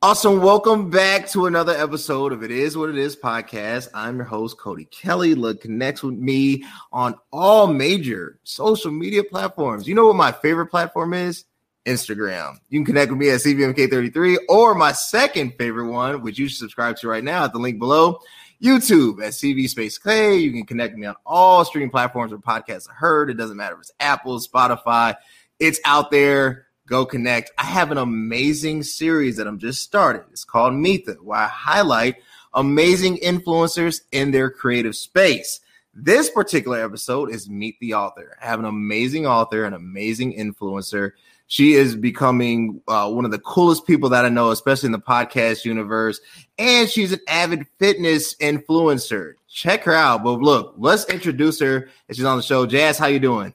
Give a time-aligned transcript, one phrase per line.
[0.00, 0.40] Awesome.
[0.40, 3.88] Welcome back to another episode of It Is What It Is podcast.
[3.92, 5.34] I'm your host, Cody Kelly.
[5.34, 9.88] Look, connects with me on all major social media platforms.
[9.88, 11.46] You know what my favorite platform is?
[11.84, 12.58] Instagram.
[12.68, 16.58] You can connect with me at CVMK33 or my second favorite one, which you should
[16.58, 18.20] subscribe to right now at the link below.
[18.62, 20.36] YouTube at CV Space Clay.
[20.36, 23.30] You can connect with me on all streaming platforms where podcasts are heard.
[23.30, 25.16] It doesn't matter if it's Apple, Spotify,
[25.58, 27.50] it's out there go connect.
[27.58, 30.22] I have an amazing series that I'm just starting.
[30.32, 32.16] It's called Meet Them, where I highlight
[32.54, 35.60] amazing influencers in their creative space.
[35.94, 38.36] This particular episode is Meet the Author.
[38.40, 41.12] I have an amazing author, an amazing influencer.
[41.48, 44.98] She is becoming uh, one of the coolest people that I know, especially in the
[44.98, 46.20] podcast universe.
[46.58, 49.32] And she's an avid fitness influencer.
[49.48, 50.22] Check her out.
[50.22, 51.88] But look, let's introduce her.
[52.12, 52.66] She's on the show.
[52.66, 53.54] Jazz, how you doing?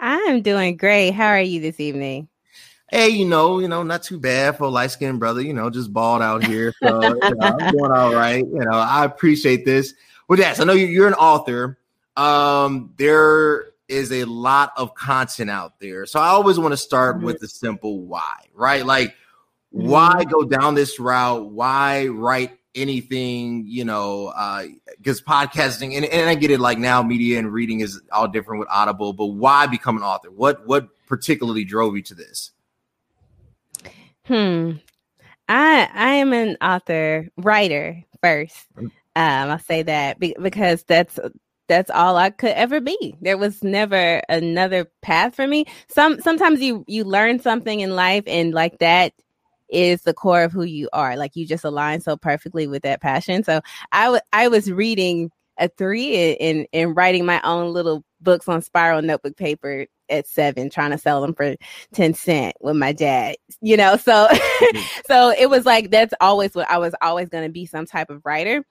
[0.00, 1.10] I'm doing great.
[1.10, 2.28] How are you this evening?
[2.90, 5.70] Hey, you know, you know, not too bad for a light skinned brother, you know,
[5.70, 6.74] just bald out here.
[6.82, 8.44] So you know, I'm doing all right.
[8.44, 9.94] You know, I appreciate this.
[10.26, 11.78] Well, yes, I know you're an author.
[12.16, 16.06] Um, there is a lot of content out there.
[16.06, 17.26] So I always want to start mm-hmm.
[17.26, 18.86] with the simple why, right?
[18.86, 19.10] Like,
[19.74, 19.88] mm-hmm.
[19.88, 21.50] why go down this route?
[21.50, 24.64] Why write anything, you know, uh,
[24.96, 28.28] because uh, podcasting and, and I get it like now media and reading is all
[28.28, 30.30] different with Audible, but why become an author?
[30.30, 32.52] What what particularly drove you to this?
[34.24, 34.72] Hmm.
[35.48, 38.66] I I am an author, writer first.
[38.76, 38.90] Mm.
[39.16, 41.18] Um, I'll say that because that's
[41.68, 43.16] that's all I could ever be.
[43.20, 45.66] There was never another path for me.
[45.88, 49.12] Some sometimes you you learn something in life and like that
[49.70, 51.16] is the core of who you are.
[51.16, 53.44] Like you just align so perfectly with that passion.
[53.44, 53.60] So
[53.92, 58.62] I, w- I was reading a three and and writing my own little books on
[58.62, 61.54] spiral notebook paper at seven, trying to sell them for
[61.94, 63.96] 10 cent with my dad, you know?
[63.96, 64.78] So, mm-hmm.
[65.06, 68.10] so it was like, that's always what I was always going to be some type
[68.10, 68.64] of writer.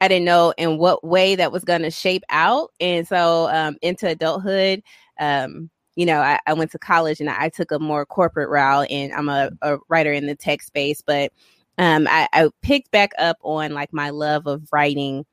[0.00, 2.70] I didn't know in what way that was going to shape out.
[2.80, 4.82] And so, um, into adulthood,
[5.18, 8.86] um, you know, I, I went to college and I, took a more corporate route
[8.90, 11.32] and I'm a, a writer in the tech space, but
[11.78, 15.24] um, I, I picked back up on like my love of writing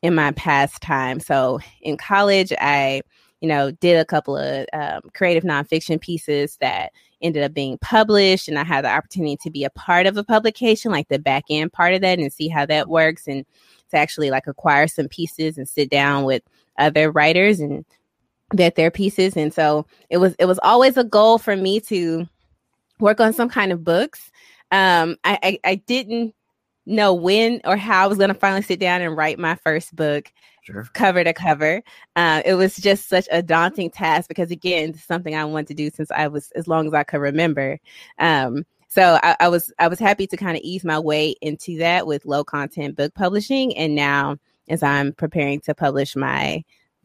[0.00, 1.20] in my past time.
[1.20, 3.02] So in college, I,
[3.40, 8.48] you know, did a couple of um, creative nonfiction pieces that ended up being published,
[8.48, 11.44] and I had the opportunity to be a part of a publication, like the back
[11.50, 13.44] end part of that, and see how that works, and
[13.90, 16.42] to actually like acquire some pieces and sit down with
[16.78, 17.84] other writers and
[18.52, 22.26] that their pieces and so it was it was always a goal for me to
[23.00, 24.30] work on some kind of books.
[24.70, 26.34] Um i i, I didn't
[26.84, 29.94] know when or how i was going to finally sit down and write my first
[29.94, 30.88] book sure.
[30.94, 31.80] cover to cover.
[32.16, 35.90] Uh, it was just such a daunting task because again something i wanted to do
[35.90, 37.78] since i was as long as i could remember.
[38.18, 41.78] Um so I, I was i was happy to kind of ease my way into
[41.78, 43.76] that with low content book publishing.
[43.76, 44.36] And now
[44.68, 46.62] as i'm preparing to publish my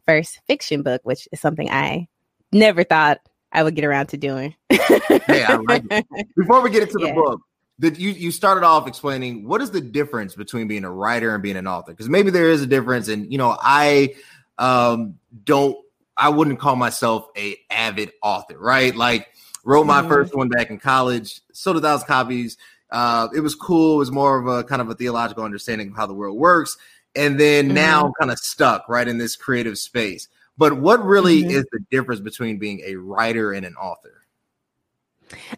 [0.07, 2.07] first fiction book, which is something I
[2.51, 3.19] never thought
[3.51, 4.56] I would get around to doing.
[4.69, 6.06] hey, I like it.
[6.35, 7.07] Before we get into yeah.
[7.07, 7.41] the book,
[7.79, 11.44] that you you started off explaining what is the difference between being a writer and
[11.44, 11.91] being an author?
[11.91, 14.16] Because maybe there is a difference, and you know, I
[14.57, 15.78] um don't
[16.16, 18.95] I wouldn't call myself a avid author, right?
[18.95, 19.28] Like
[19.63, 20.07] wrote my mm.
[20.07, 22.57] first one back in college, sold a thousand copies.
[22.89, 23.95] Uh, it was cool.
[23.95, 26.78] It was more of a kind of a theological understanding of how the world works
[27.18, 27.76] and then mm-hmm.
[27.76, 30.28] now I'm kind of stuck right in this creative space.
[30.58, 31.52] But what really mm-hmm.
[31.52, 34.24] is the difference between being a writer and an author?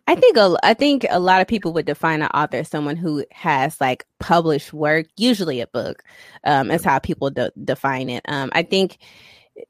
[0.08, 2.96] I think a, I think a lot of people would define an author as someone
[2.96, 6.04] who has like published work, usually a book.
[6.44, 8.24] Um, is how people de- define it.
[8.28, 8.98] Um, I think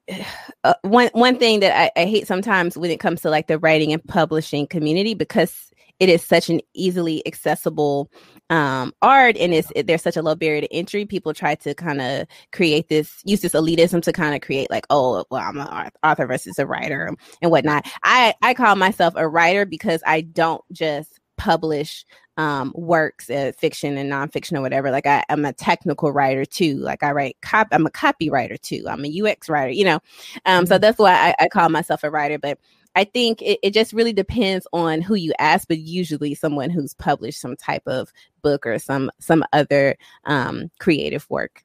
[0.64, 3.60] uh, one one thing that I, I hate sometimes when it comes to like the
[3.60, 8.10] writing and publishing community because it is such an easily accessible
[8.50, 11.74] um, art and it's it, there's such a low barrier to entry people try to
[11.76, 15.58] kind of create this use this elitism to kind of create like oh well i'm
[15.58, 20.22] an author versus a writer and whatnot i i call myself a writer because i
[20.22, 22.06] don't just publish
[22.40, 24.92] um, works, uh, fiction and nonfiction or whatever.
[24.92, 26.78] Like I, am a technical writer too.
[26.78, 28.86] Like I write cop, I'm a copywriter too.
[28.88, 30.00] I'm a UX writer, you know.
[30.46, 30.82] Um, so mm-hmm.
[30.82, 32.40] that's why I, I, call myself a writer.
[32.40, 32.58] But
[33.00, 36.94] I think it, it just really depends on who you ask, but usually someone who's
[36.96, 38.12] published some type of
[38.42, 41.64] book or some some other um, creative work.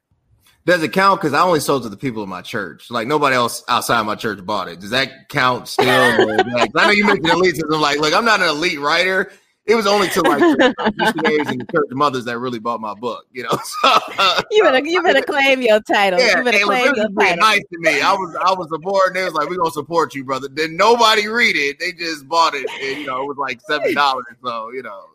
[0.65, 1.21] Does it count?
[1.21, 2.89] Because I only sold to the people in my church.
[2.89, 4.79] Like nobody else outside my church bought it.
[4.79, 5.87] Does that count still?
[6.53, 7.81] like, I know you mentioned elitism.
[7.81, 9.33] Like, look, I'm not an elite writer
[9.67, 10.41] it was only to like
[10.97, 13.49] missionaries and church mothers that really bought my book, you know.
[13.83, 16.19] So, uh, you better you better claim your title.
[16.21, 17.37] Yeah, you better claim really your title.
[17.39, 18.01] Nice to me.
[18.01, 19.15] I was I was supporting.
[19.15, 21.79] They was like, "We gonna support you, brother." Then nobody read it.
[21.79, 24.25] They just bought it, and you know, it was like seven dollars.
[24.45, 25.07] So you know.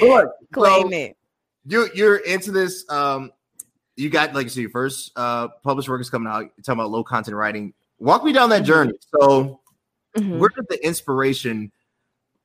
[0.00, 1.16] Look, Claim so it.
[1.66, 2.84] you you're into this.
[2.90, 3.32] Um,
[3.96, 6.40] you got like so your first uh published work is coming out.
[6.40, 7.72] You're talking about low content writing.
[7.98, 8.66] Walk me down that Mhm.
[8.66, 8.92] journey.
[9.18, 9.60] So
[10.16, 10.38] Mhm.
[10.38, 11.70] where did the inspiration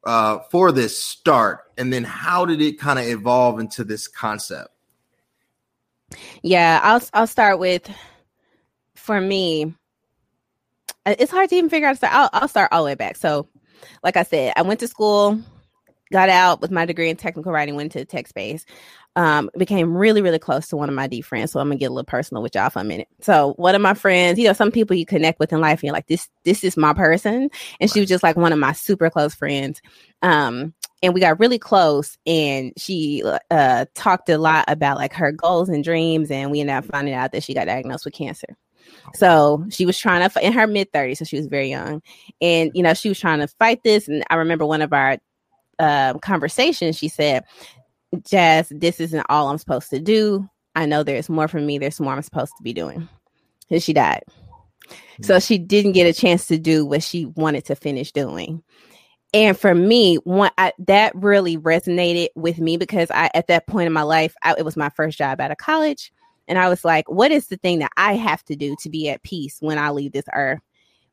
[0.04, 4.70] uh for this start, and then how did it kind of evolve into this concept?
[6.42, 7.90] Yeah, I'll I'll start with
[8.96, 9.74] for me.
[11.06, 12.00] uh, It's hard to even figure out.
[12.00, 13.16] So I'll I'll start all the way back.
[13.18, 13.48] So,
[14.04, 15.40] like I said, I went to school,
[16.12, 18.66] got out with my degree in technical writing, went to tech space.
[19.16, 21.52] Um, became really, really close to one of my D friends.
[21.52, 23.08] So I'm gonna get a little personal with y'all for a minute.
[23.22, 25.84] So one of my friends, you know, some people you connect with in life, and
[25.84, 27.50] you're like, this, this is my person.
[27.82, 29.82] And she was just like one of my super close friends.
[30.22, 35.32] Um, and we got really close and she uh talked a lot about like her
[35.32, 38.58] goals and dreams and we ended up finding out that she got diagnosed with cancer
[39.14, 42.02] so she was trying to in her mid 30s so she was very young
[42.42, 45.18] and you know she was trying to fight this and i remember one of our
[45.80, 47.44] um conversations she said
[48.24, 50.48] jazz this isn't all i'm supposed to do.
[50.76, 51.78] I know there's more for me.
[51.78, 53.08] There's more i'm supposed to be doing.
[53.70, 54.24] And she died.
[55.22, 55.40] So hmm.
[55.40, 58.64] she didn't get a chance to do what she wanted to finish doing.
[59.34, 63.88] And for me one I, that really resonated with me because i at that point
[63.88, 66.12] in my life I, it was my first job out of college.
[66.48, 69.10] And i was like what is the thing that i have to do to be
[69.10, 70.62] at peace when i leave this earth?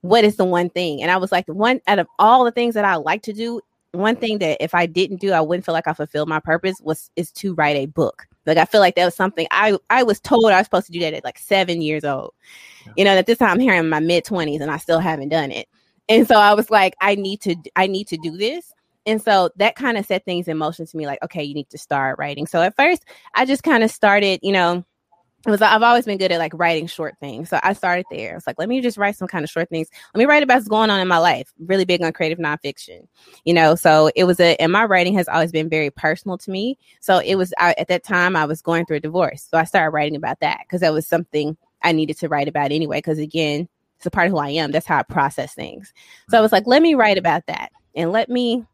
[0.00, 1.02] What is the one thing?
[1.02, 3.34] And i was like the one out of all the things that i like to
[3.34, 3.60] do
[3.92, 6.76] one thing that if i didn't do i wouldn't feel like i fulfilled my purpose
[6.82, 8.26] was is to write a book.
[8.44, 10.92] Like i feel like that was something i i was told i was supposed to
[10.92, 12.32] do that at like seven years old.
[12.96, 15.30] You know at this time I'm here in my mid 20s and i still haven't
[15.30, 15.68] done it.
[16.08, 18.72] And so i was like i need to i need to do this.
[19.06, 21.70] And so that kind of set things in motion to me like okay you need
[21.70, 22.46] to start writing.
[22.46, 23.04] So at first
[23.34, 24.84] i just kind of started you know
[25.50, 27.48] was I've always been good at like writing short things.
[27.50, 28.32] So I started there.
[28.32, 29.88] I was like, let me just write some kind of short things.
[30.14, 31.52] Let me write about what's going on in my life.
[31.58, 33.06] Really big on creative nonfiction,
[33.44, 33.74] you know.
[33.74, 36.78] So it was a and my writing has always been very personal to me.
[37.00, 39.46] So it was I, at that time I was going through a divorce.
[39.50, 42.72] So I started writing about that because that was something I needed to write about
[42.72, 42.98] anyway.
[42.98, 44.72] Because again, it's a part of who I am.
[44.72, 45.92] That's how I process things.
[46.28, 48.64] So I was like, let me write about that and let me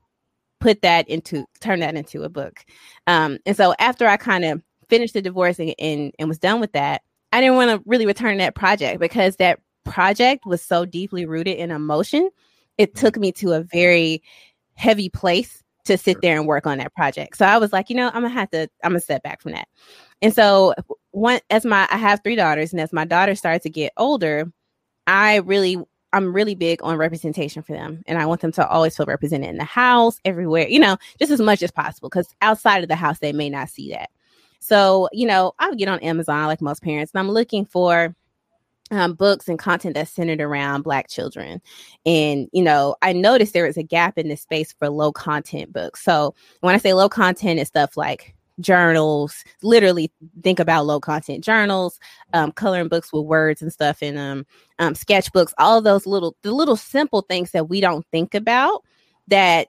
[0.60, 2.64] put that into turn that into a book.
[3.06, 6.60] Um, and so after I kind of finished the divorce and, and, and was done
[6.60, 7.00] with that,
[7.32, 11.24] I didn't want to really return to that project because that project was so deeply
[11.24, 12.28] rooted in emotion.
[12.76, 13.00] It mm-hmm.
[13.00, 14.22] took me to a very
[14.74, 17.38] heavy place to sit there and work on that project.
[17.38, 19.52] So I was like, you know, I'm gonna have to, I'm gonna step back from
[19.52, 19.66] that.
[20.20, 20.74] And so
[21.10, 24.52] one as my I have three daughters, and as my daughters started to get older,
[25.06, 25.78] I really
[26.12, 28.02] I'm really big on representation for them.
[28.06, 31.32] And I want them to always feel represented in the house, everywhere, you know, just
[31.32, 32.10] as much as possible.
[32.10, 34.10] Because outside of the house, they may not see that.
[34.62, 38.14] So, you know, I get on Amazon like most parents, and I'm looking for
[38.92, 41.60] um, books and content that's centered around Black children.
[42.06, 45.72] And, you know, I noticed there was a gap in this space for low content
[45.72, 46.02] books.
[46.02, 50.12] So when I say low content, it's stuff like journals, literally
[50.44, 51.98] think about low content journals,
[52.32, 54.46] um, coloring books with words and stuff, and um,
[54.78, 58.84] um, sketchbooks, all those little, the little simple things that we don't think about
[59.26, 59.66] that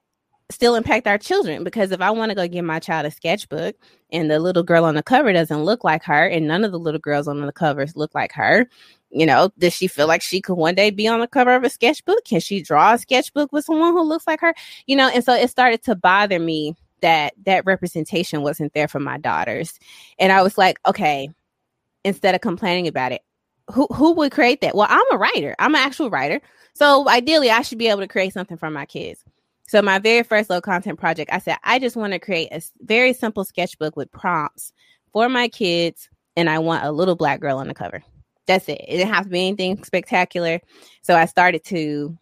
[0.49, 3.75] still impact our children because if I want to go give my child a sketchbook
[4.11, 6.79] and the little girl on the cover doesn't look like her and none of the
[6.79, 8.67] little girls on the covers look like her,
[9.09, 11.63] you know, does she feel like she could one day be on the cover of
[11.63, 12.23] a sketchbook?
[12.25, 14.53] Can she draw a sketchbook with someone who looks like her?
[14.85, 18.99] You know, and so it started to bother me that that representation wasn't there for
[18.99, 19.79] my daughters.
[20.19, 21.29] And I was like, okay,
[22.03, 23.21] instead of complaining about it,
[23.71, 24.75] who who would create that?
[24.75, 25.55] Well, I'm a writer.
[25.59, 26.41] I'm an actual writer.
[26.73, 29.23] So ideally I should be able to create something for my kids.
[29.73, 32.61] So my very first low content project, I said, I just want to create a
[32.81, 34.71] very simple sketchbook with prompts
[35.11, 38.03] for my kids, and I want a little black girl on the cover.
[38.45, 38.85] That's it.
[38.87, 40.61] It didn't have to be anything spectacular.
[41.01, 42.15] So I started to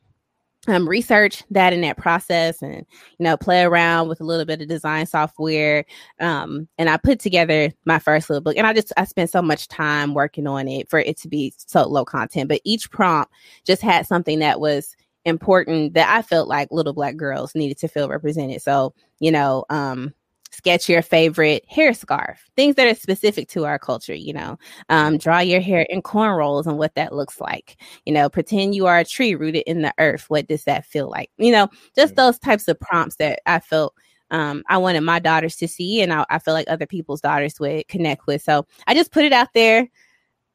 [0.69, 2.85] um, research that in that process and
[3.17, 5.83] you know play around with a little bit of design software
[6.19, 9.41] um, and i put together my first little book and i just i spent so
[9.41, 13.33] much time working on it for it to be so low content but each prompt
[13.65, 17.87] just had something that was important that I felt like little black girls needed to
[17.87, 18.61] feel represented.
[18.61, 20.13] So, you know, um,
[20.51, 24.57] sketch your favorite hair scarf, things that are specific to our culture, you know,
[24.89, 28.85] um, draw your hair in cornrows and what that looks like, you know, pretend you
[28.85, 30.25] are a tree rooted in the earth.
[30.29, 31.31] What does that feel like?
[31.37, 33.93] You know, just those types of prompts that I felt
[34.29, 37.59] um, I wanted my daughters to see, and I, I feel like other people's daughters
[37.59, 38.41] would connect with.
[38.41, 39.89] So I just put it out there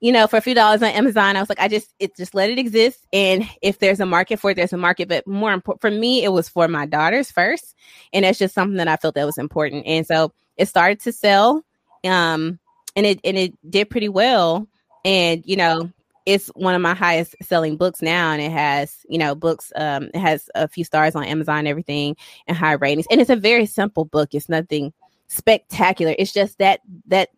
[0.01, 2.35] you know, for a few dollars on Amazon, I was like, I just, it just
[2.35, 3.07] let it exist.
[3.13, 5.09] And if there's a market for it, there's a market.
[5.09, 7.75] But more important for me, it was for my daughters first.
[8.13, 9.87] And that's just something that I felt that was important.
[9.87, 11.65] And so it started to sell.
[12.05, 12.59] Um,
[12.95, 14.69] and it, and it did pretty well.
[15.05, 15.91] And, you know,
[16.27, 20.11] it's one of my highest selling books now and it has you know books um
[20.13, 22.17] it has a few stars on amazon everything
[22.49, 24.93] and high ratings and it's a very simple book it's nothing
[25.29, 27.31] spectacular it's just that that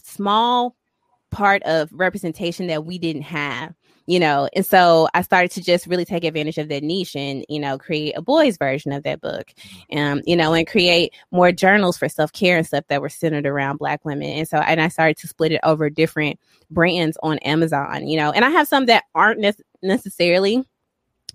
[0.00, 0.76] small
[1.34, 3.74] part of representation that we didn't have
[4.06, 4.48] you know?
[4.54, 7.78] And so i started to just really take advantage of that niche and you know
[7.78, 9.52] create a boys version of that book
[9.96, 13.78] um you know and create more journals for self-care and stuff that were centered around
[13.78, 14.28] black women.
[14.28, 16.38] And so and i started to split it over different
[16.70, 18.30] brands on amazon you know?
[18.30, 20.62] And i have some that aren't ne- necessarily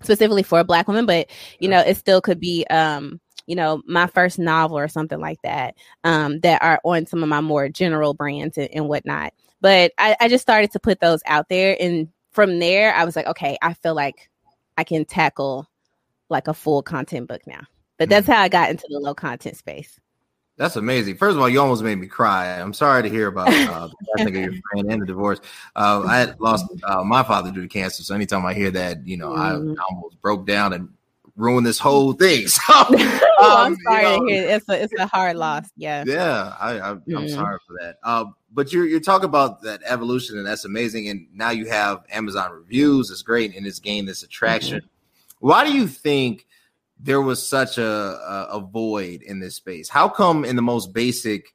[0.02, 1.28] specifically for black women but
[1.58, 5.42] you know it still could be um you know my first novel or something like
[5.42, 9.92] that um that are on some of my more general brands and, and whatnot but
[9.98, 13.26] I, I just started to put those out there and from there i was like
[13.26, 14.28] okay i feel like
[14.78, 15.66] i can tackle
[16.28, 17.62] like a full content book now
[17.98, 19.98] but that's how i got into the low content space
[20.56, 21.16] That's amazing.
[21.16, 22.60] First of all, you almost made me cry.
[22.60, 25.40] I'm sorry to hear about uh, the passing of your friend and the divorce.
[25.74, 29.06] Uh, I had lost uh, my father due to cancer, so anytime I hear that,
[29.06, 29.76] you know, I Mm.
[29.90, 30.90] almost broke down and
[31.36, 32.46] ruined this whole thing.
[32.48, 32.60] So,
[33.42, 36.04] oh, i'm um, sorry you know, to hear it's a, it's a hard loss yeah
[36.06, 37.28] yeah, I, I, I'm Mm.
[37.30, 37.98] sorry for that.
[38.02, 41.08] Uh, but you're you're talking about that evolution, and that's amazing.
[41.08, 43.10] And now you have Amazon reviews.
[43.10, 44.80] It's great, and it's gained this attraction.
[45.40, 46.46] Why do you think
[46.98, 49.88] there was such a, a a void in this space?
[49.88, 51.54] How come in the most basic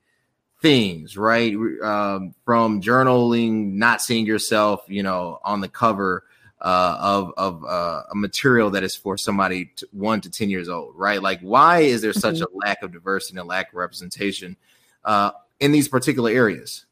[0.61, 1.53] things, right,
[1.83, 6.23] um, from journaling, not seeing yourself, you know, on the cover
[6.65, 10.95] uh, of of uh, a material that is for somebody one to ten years old,
[10.95, 11.21] right?
[11.21, 14.57] Like, why is there such a lack of diversity and a lack of representation
[15.05, 16.85] uh, in these particular areas?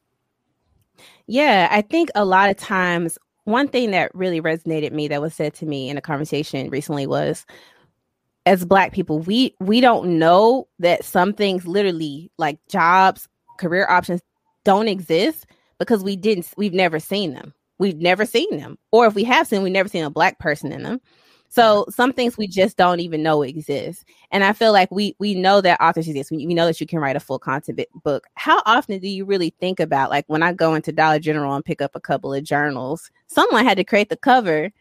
[1.26, 5.34] Yeah, I think a lot of times one thing that really resonated me that was
[5.34, 7.44] said to me in a conversation recently was
[8.46, 13.28] as black people, we we don't know that some things literally like jobs,
[13.58, 14.22] career options
[14.66, 15.48] don't exist
[15.80, 17.56] because we didn't we've never seen them.
[17.84, 18.78] We've never seen them.
[18.92, 21.02] Or if we have seen, we've never seen a black person in them.
[21.50, 24.06] So some things we just don't even know exist.
[24.32, 26.32] And I feel like we we know that authors exist.
[26.32, 28.26] We, we know that you can write a full content book.
[28.36, 31.66] How often do you really think about like when I go into Dollar General and
[31.66, 34.72] pick up a couple of journals, someone had to create the cover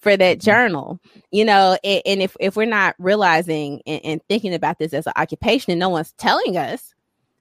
[0.00, 0.44] for that mm-hmm.
[0.44, 1.00] journal,
[1.30, 5.06] you know, and, and if if we're not realizing and, and thinking about this as
[5.06, 6.92] an occupation and no one's telling us,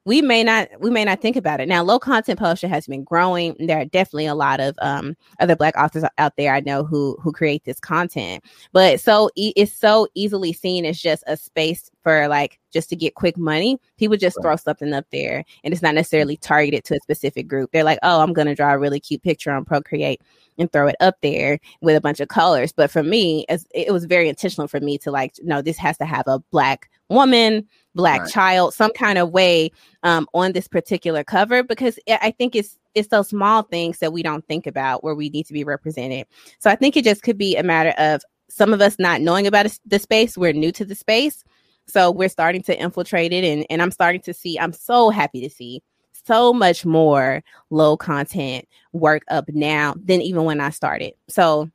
[0.07, 1.67] we may not we may not think about it.
[1.67, 3.57] Now low content publishing has been growing.
[3.59, 7.17] There are definitely a lot of um other black authors out there i know who
[7.21, 8.41] who create this content.
[8.71, 12.95] But so e- it's so easily seen as just a space for like just to
[12.95, 13.79] get quick money.
[13.97, 14.43] People just Right.
[14.43, 17.71] throw something up there and it's not necessarily targeted to a specific group.
[17.73, 20.21] They're like oh i'm gonna draw a really cute picture on procreate
[20.57, 23.91] and throw it up there with a bunch of colors but for me as it
[23.93, 27.65] was very intentional for me to like no this has to have a black woman
[27.95, 28.31] black Right.
[28.31, 29.71] child some kind of way
[30.03, 34.11] um, on this particular cover because I I think it's it's those small things that
[34.11, 36.25] we don't think about where we need to be represented.
[36.59, 39.45] So I think it just could be a matter of some of us not knowing
[39.45, 40.37] about the space.
[40.37, 41.43] We're new to the space,
[41.87, 44.57] so we're starting to infiltrate it, and and I'm starting to see.
[44.59, 45.83] I'm so happy to see
[46.27, 51.13] so much more low content work up now than even when I started.
[51.29, 51.69] So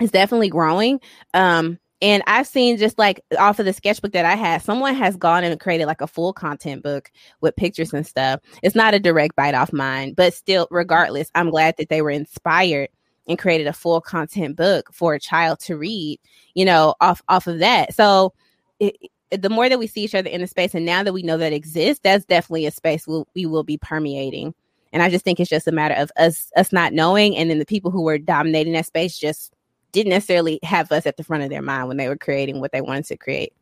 [0.00, 1.00] it's definitely growing.
[1.34, 5.16] Um, and I've seen just like off of the sketchbook that I had, someone has
[5.16, 8.40] gone and created like a full content book with pictures and stuff.
[8.62, 12.10] It's not a direct bite off mine, but still, regardless, I'm glad that they were
[12.10, 12.90] inspired
[13.26, 16.20] and created a full content book for a child to read,
[16.54, 17.94] you know, off off of that.
[17.94, 18.32] So
[18.78, 18.96] it,
[19.30, 21.36] the more that we see each other in the space, and now that we know
[21.36, 24.54] that exists, that's definitely a space we'll, we will be permeating.
[24.92, 27.58] And I just think it's just a matter of us us not knowing, and then
[27.58, 29.52] the people who were dominating that space just
[29.92, 32.72] didn't necessarily have us at the front of their mind when they were creating what
[32.72, 33.52] they wanted to create.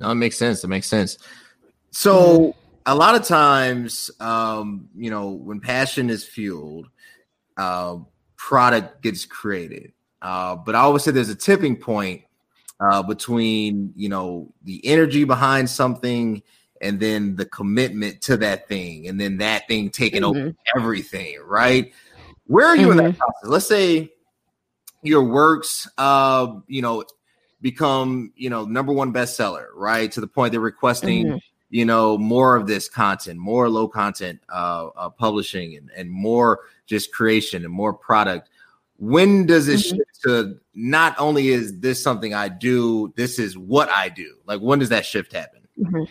[0.00, 0.62] No, it makes sense.
[0.62, 1.18] It makes sense.
[1.90, 2.54] So
[2.84, 6.88] a lot of times, um, you know, when passion is fueled,
[7.56, 7.96] uh,
[8.36, 9.92] product gets created.
[10.22, 12.22] Uh, but I always say there's a tipping point
[12.80, 16.42] uh, between you know the energy behind something
[16.82, 21.38] and then the commitment to that thing, and then that thing taking over everything.
[21.44, 21.92] Right?
[22.46, 23.44] Where are you in that process?
[23.44, 24.12] Let's say
[25.02, 27.04] your works, uh, you know,
[27.62, 30.10] become you know number one bestseller, right?
[30.12, 31.40] To the point they're requesting Mhm.
[31.70, 36.60] you know more of this content, more low content uh, uh, publishing, and, and more
[36.86, 38.50] just creation and more product.
[38.98, 39.90] When does it Mhm.
[39.90, 44.36] shift to not only is this something I do, this is what I do?
[44.46, 45.62] Like when does that shift happen?
[45.78, 46.08] Mhm.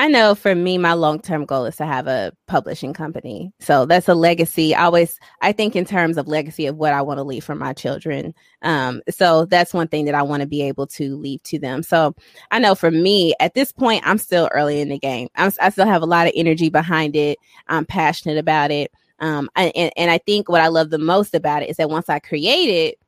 [0.00, 3.52] I know for me, my long term goal is to have a publishing company.
[3.58, 4.72] So that's a legacy.
[4.72, 7.56] I always, I think in terms of legacy of what I want to leave for
[7.56, 8.32] my children.
[8.62, 11.82] Um, so that's one thing that I want to be able to leave to them.
[11.82, 12.14] So
[12.52, 15.30] I know for me, at this point, I'm still early in the game.
[15.34, 17.38] I'm, I still have a lot of energy behind it.
[17.66, 18.92] I'm passionate about it.
[19.20, 22.08] Um, and, and I think what I love the most about it is that once
[22.08, 22.98] I create it,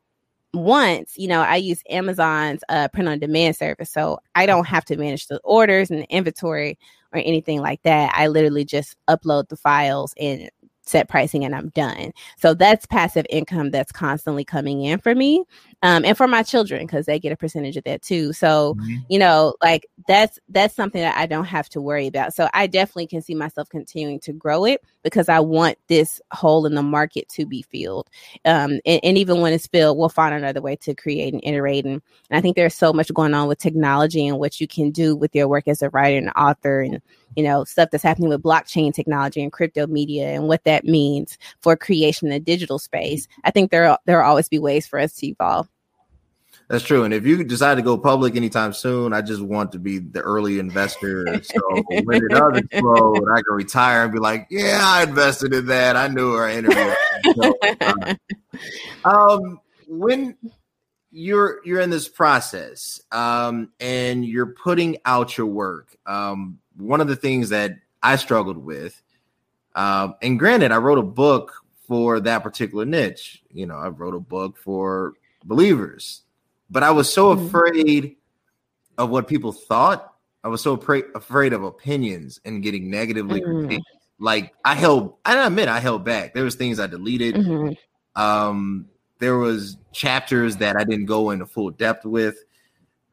[0.53, 3.91] once, you know, I use Amazon's uh, print on demand service.
[3.91, 6.79] So I don't have to manage the orders and the inventory
[7.13, 8.13] or anything like that.
[8.15, 10.51] I literally just upload the files and
[10.83, 12.13] set pricing and I'm done.
[12.37, 15.45] So that's passive income that's constantly coming in for me
[15.83, 18.33] um, and for my children because they get a percentage of that too.
[18.33, 18.97] So mm-hmm.
[19.09, 22.35] you know, like that's that's something that I don't have to worry about.
[22.35, 26.67] So I definitely can see myself continuing to grow it because I want this hole
[26.67, 28.09] in the market to be filled.
[28.45, 31.85] Um, and, and, even when it's filled, we'll find another way to create and iterate.
[31.85, 34.91] And, and I think there's so much going on with technology and what you can
[34.91, 37.01] do with your work as a writer and author and
[37.37, 41.39] you know stuff that's happening with blockchain technology and crypto media and what that means
[41.61, 43.29] for creation in the digital space.
[43.45, 45.70] I think there there will always be ways for us to evolve.
[46.71, 47.03] That's true.
[47.03, 50.21] And if you decide to go public anytime soon, I just want to be the
[50.21, 51.43] early investor.
[51.43, 51.61] So
[52.05, 55.97] when it does explode, I can retire and be like, yeah, I invested in that.
[55.97, 56.95] I knew our interview.
[57.35, 58.15] so, uh,
[59.05, 60.37] um, when
[61.11, 67.09] you're you're in this process um, and you're putting out your work, um, one of
[67.09, 69.03] the things that I struggled with,
[69.75, 71.53] um, and granted, I wrote a book
[71.89, 73.43] for that particular niche.
[73.53, 76.23] You know, I wrote a book for believers
[76.71, 77.47] but I was so mm-hmm.
[77.47, 78.17] afraid
[78.97, 80.15] of what people thought.
[80.45, 83.77] I was so afraid afraid of opinions and getting negatively mm-hmm.
[84.19, 86.33] like I held I admit I held back.
[86.33, 87.35] There was things I deleted.
[87.35, 88.21] Mm-hmm.
[88.21, 88.87] Um
[89.19, 92.43] there was chapters that I didn't go into full depth with.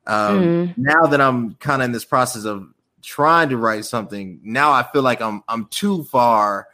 [0.05, 0.81] Um mm-hmm.
[0.81, 2.69] now that I'm kind of in this process of
[3.01, 6.67] trying to write something, now I feel like I'm I'm too far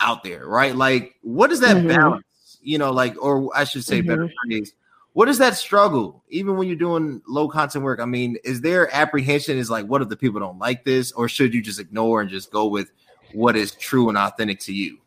[0.00, 0.74] out there, right?
[0.74, 1.88] Like what is that mm-hmm.
[1.88, 2.24] balance?
[2.62, 4.48] You know, like or I should say better mm-hmm.
[4.48, 4.74] phrase
[5.12, 8.92] what is that struggle even when you're doing low content work i mean is there
[8.94, 12.20] apprehension is like what if the people don't like this or should you just ignore
[12.20, 12.90] and just go with
[13.32, 14.98] what is true and authentic to you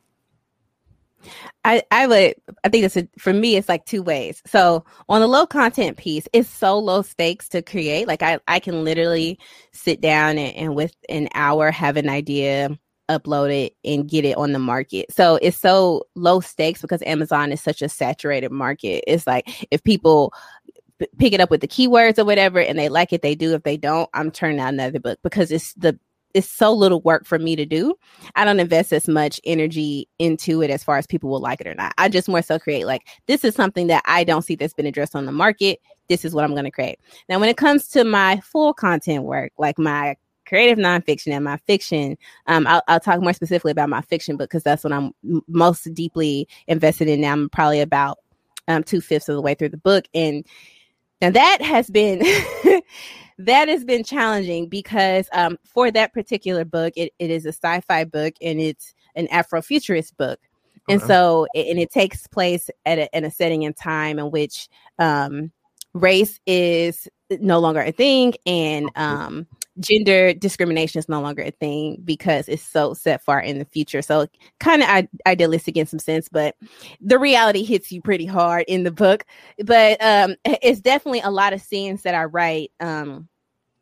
[1.63, 4.41] I, I would I think it's a, for me it's like two ways.
[4.45, 8.07] So on the low content piece, it's so low stakes to create.
[8.07, 9.39] Like I, I can literally
[9.71, 12.77] sit down and, and with an hour have an idea
[13.09, 15.11] upload it and get it on the market.
[15.11, 19.03] So it's so low stakes because Amazon is such a saturated market.
[19.07, 20.33] It's like if people
[21.17, 23.53] pick it up with the keywords or whatever and they like it, they do.
[23.53, 25.99] If they don't, I'm turning out another book because it's the
[26.33, 27.93] it's so little work for me to do.
[28.35, 31.67] I don't invest as much energy into it as far as people will like it
[31.67, 31.93] or not.
[31.99, 34.87] I just more so create like this is something that I don't see that's been
[34.87, 35.79] addressed on the market.
[36.09, 36.99] This is what I'm going to create.
[37.29, 40.15] Now, when it comes to my full content work, like my
[40.53, 42.15] creative nonfiction and my fiction.
[42.45, 45.11] Um, I'll, I'll, talk more specifically about my fiction book because that's what I'm
[45.47, 47.33] most deeply invested in now.
[47.33, 48.19] I'm probably about
[48.67, 50.45] um, two fifths of the way through the book, and
[51.21, 52.19] now that has been
[53.39, 58.03] that has been challenging because um, for that particular book, it, it is a sci-fi
[58.03, 60.39] book and it's an Afrofuturist book.
[60.87, 64.67] And so, and it takes place at a, in a setting and time in which
[64.99, 65.51] um,
[65.93, 69.47] race is no longer a thing, and um,
[69.79, 74.01] gender discrimination is no longer a thing because it's so set far in the future.
[74.01, 74.27] So
[74.59, 76.55] kind of I- idealistic in some sense, but
[77.01, 79.25] the reality hits you pretty hard in the book.
[79.63, 82.71] But um, it's definitely a lot of scenes that I write.
[82.79, 83.27] Um,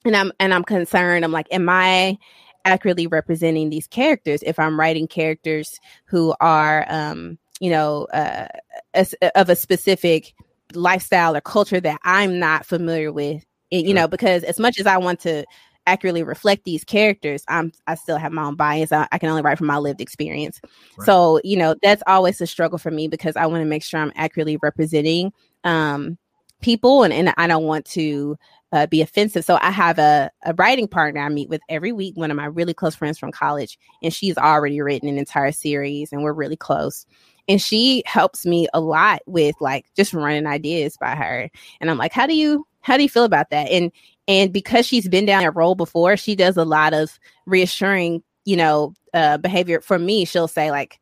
[0.06, 1.24] and I'm and I'm concerned.
[1.24, 2.18] I'm like, am I
[2.66, 4.42] accurately representing these characters?
[4.44, 8.48] If I'm writing characters who are, um, you know, uh,
[8.94, 10.34] a, of a specific
[10.74, 14.98] lifestyle or culture that I'm not familiar with, you know, because as much as I
[14.98, 15.46] want to
[15.88, 18.92] accurately reflect these characters, I'm I still have my own bias.
[18.92, 20.60] I, I can only write from my lived experience.
[20.98, 21.06] Right.
[21.06, 24.00] So, you know, that's always a struggle for me because I want to make sure
[24.00, 26.18] I'm accurately representing um
[26.62, 28.38] people and, and I don't want to
[28.72, 29.44] uh, be offensive.
[29.44, 32.46] So I have a, a writing partner I meet with every week, one of my
[32.46, 36.56] really close friends from college, and she's already written an entire series and we're really
[36.56, 37.06] close.
[37.48, 41.50] And she helps me a lot with like just running ideas by her.
[41.82, 43.70] And I'm like, how do you how do you feel about that?
[43.70, 43.92] And
[44.28, 48.56] and because she's been down that role before, she does a lot of reassuring, you
[48.56, 49.82] know, uh, behavior.
[49.82, 51.00] For me, she'll say like,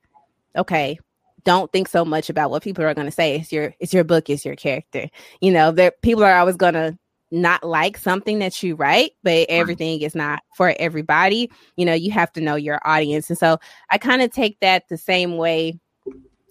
[0.55, 0.99] okay,
[1.43, 3.36] don't think so much about what people are going to say.
[3.36, 5.10] It's your, it's your book, it's your character.
[5.41, 6.97] You know, that people are always going to
[7.32, 11.51] not like something that you write, but everything is not for everybody.
[11.75, 13.29] You know, you have to know your audience.
[13.29, 15.79] And so I kind of take that the same way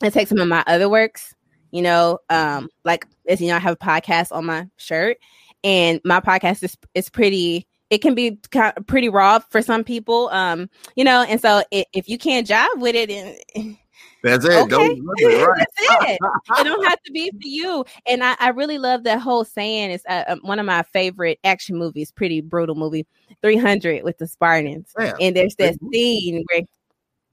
[0.03, 1.35] I take some of my other works,
[1.73, 5.19] you know, um, like as you know, I have a podcast on my shirt
[5.65, 8.39] and my podcast is is pretty it can be
[8.87, 12.79] pretty raw for some people um you know and so it, if you can't jive
[12.79, 13.77] with it and
[14.23, 14.53] that's it.
[14.53, 14.75] Okay.
[14.77, 15.67] It, right.
[15.79, 16.19] That's it.
[16.59, 17.85] it don't have to be for you.
[18.07, 19.91] And I, I really love that whole saying.
[19.91, 23.07] It's uh, um, one of my favorite action movies, pretty brutal movie,
[23.43, 24.93] 300 with the Spartans.
[24.99, 25.15] Yeah.
[25.21, 26.63] And there's that scene where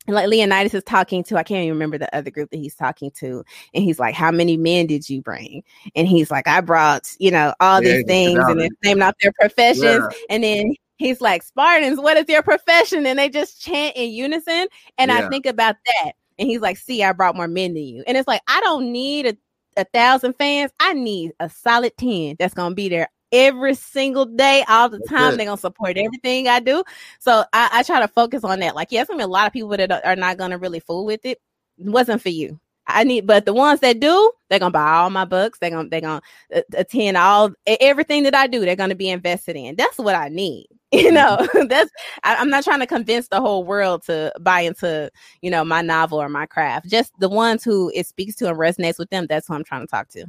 [0.08, 2.76] and like Leonidas is talking to, I can't even remember the other group that he's
[2.76, 3.44] talking to.
[3.74, 5.64] And he's like, How many men did you bring?
[5.96, 9.16] And he's like, I brought, you know, all yeah, these things and they're naming off
[9.22, 9.84] their professions.
[9.84, 10.10] Yeah.
[10.30, 13.06] And then he's like, Spartans, what is your profession?
[13.06, 14.68] And they just chant in unison.
[14.98, 15.26] And yeah.
[15.26, 16.14] I think about that.
[16.38, 18.04] And he's like, See, I brought more men than you.
[18.06, 19.38] And it's like, I don't need a,
[19.78, 20.72] a thousand fans.
[20.80, 25.00] I need a solid 10 that's going to be there every single day, all the
[25.00, 25.38] time.
[25.38, 26.84] They're gonna support everything I do.
[27.20, 28.76] So I, I, try to focus on that.
[28.76, 31.26] Like, yes, I mean, a lot of people that are not gonna really fool with
[31.26, 31.40] it.
[31.78, 32.60] it wasn't for you.
[32.88, 35.58] I need, but the ones that do, they're gonna buy all my books.
[35.60, 36.22] They're gonna they're gonna
[36.56, 38.60] uh, attend all everything that I do.
[38.62, 39.76] They're gonna be invested in.
[39.76, 40.68] That's what I need.
[40.92, 41.16] You mm-hmm.
[41.16, 41.92] know, that's
[42.24, 45.82] I, I'm not trying to convince the whole world to buy into you know my
[45.82, 46.88] novel or my craft.
[46.88, 49.26] Just the ones who it speaks to and resonates with them.
[49.28, 50.26] That's who I'm trying to talk to.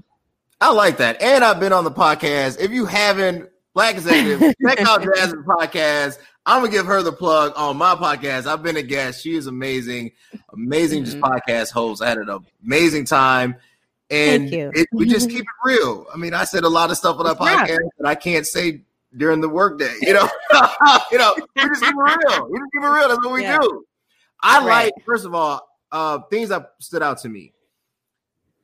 [0.60, 1.20] I like that.
[1.20, 2.58] And I've been on the podcast.
[2.60, 6.18] If you haven't, Black Executive, check out Jasmine's podcast.
[6.46, 8.46] I'm gonna give her the plug on my podcast.
[8.46, 9.22] I've been a guest.
[9.22, 10.12] She is amazing,
[10.52, 11.12] amazing mm-hmm.
[11.12, 12.02] just podcast host.
[12.02, 13.56] I had an amazing time.
[14.08, 16.06] And it, we just keep it real.
[16.14, 17.76] I mean, I said a lot of stuff on that podcast yeah.
[17.98, 18.82] that I can't say
[19.16, 19.92] during the workday.
[20.00, 20.28] You know,
[21.10, 22.48] you know, we just keep it real.
[22.48, 23.08] We just keep it real.
[23.08, 23.58] That's what we yeah.
[23.58, 23.84] do.
[24.42, 24.66] I right.
[24.66, 27.52] like, first of all, uh, things that stood out to me.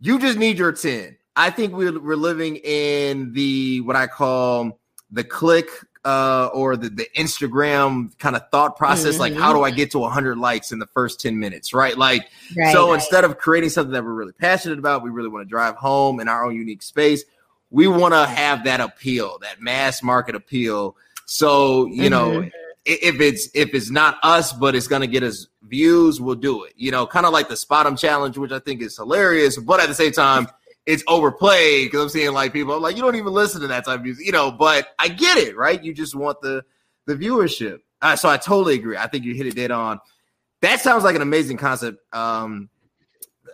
[0.01, 1.17] You just need your 10.
[1.37, 4.79] I think we're, we're living in the what I call
[5.11, 5.69] the click
[6.05, 9.13] uh, or the, the Instagram kind of thought process.
[9.13, 9.21] Mm-hmm.
[9.21, 11.73] Like, how do I get to 100 likes in the first 10 minutes?
[11.73, 11.97] Right.
[11.97, 12.95] Like, right, so right.
[12.95, 16.21] instead of creating something that we're really passionate about, we really want to drive home
[16.21, 17.25] in our own unique space.
[17.71, 20.97] We want to have that appeal, that mass market appeal.
[21.25, 22.11] So, you mm-hmm.
[22.11, 22.51] know,
[22.85, 26.73] if it's if it's not us, but it's gonna get us views, we'll do it.
[26.77, 29.89] You know, kind of like the Spot'em challenge, which I think is hilarious, but at
[29.89, 30.49] the same time,
[30.87, 33.85] it's overplayed because I'm seeing like people I'm like you don't even listen to that
[33.85, 34.51] type of music, you know.
[34.51, 35.83] But I get it, right?
[35.83, 36.65] You just want the
[37.07, 37.79] the viewership.
[38.01, 38.97] Uh, so I totally agree.
[38.97, 40.01] I think you hit it dead on.
[40.61, 41.99] That sounds like an amazing concept.
[42.15, 42.69] Um,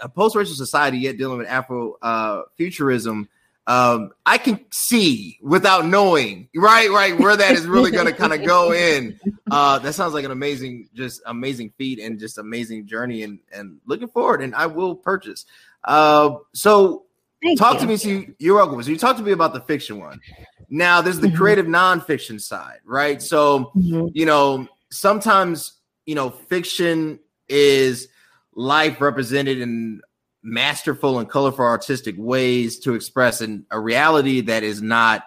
[0.01, 3.29] a post-racial society yet dealing with Afro uh, futurism.
[3.67, 8.33] Um, I can see without knowing, right, right, where that is really going to kind
[8.33, 9.21] of go in.
[9.51, 13.79] Uh, that sounds like an amazing, just amazing feat and just amazing journey, and and
[13.85, 14.41] looking forward.
[14.41, 15.45] And I will purchase.
[15.85, 17.05] Uh, so
[17.43, 17.81] Thank talk you.
[17.81, 17.97] to me.
[17.97, 18.83] So you, you're welcome.
[18.83, 20.21] So you talk to me about the fiction one.
[20.69, 21.37] Now there's the mm-hmm.
[21.37, 23.23] creative nonfiction side, right?
[23.23, 24.09] So mm-hmm.
[24.13, 25.75] you know sometimes
[26.07, 28.09] you know fiction is
[28.55, 30.01] life represented in
[30.43, 35.25] masterful and colorful artistic ways to express an, a reality that is not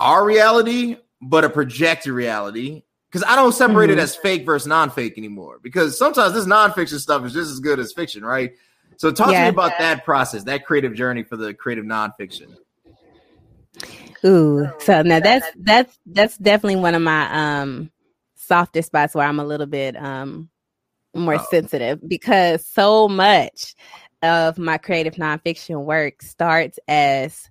[0.00, 3.98] our reality but a projected reality because i don't separate mm-hmm.
[3.98, 7.78] it as fake versus non-fake anymore because sometimes this nonfiction stuff is just as good
[7.78, 8.52] as fiction right
[9.02, 9.38] so talk yeah.
[9.38, 12.54] to me about that process, that creative journey for the creative nonfiction.
[14.24, 17.90] Ooh, so now that's that's that's definitely one of my um
[18.36, 20.50] softer spots where I'm a little bit um
[21.16, 21.46] more oh.
[21.50, 23.74] sensitive because so much
[24.22, 27.50] of my creative nonfiction work starts as